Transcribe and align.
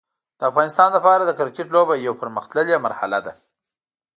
د 0.39 0.41
افغانستان 0.51 0.89
لپاره 0.97 1.23
د 1.25 1.31
کرکټ 1.39 1.67
لوبه 1.75 1.93
یو 1.95 2.13
پرمختللی 2.21 2.75
مرحله 2.85 3.19
ده. 3.25 3.33